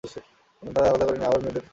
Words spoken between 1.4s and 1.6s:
muted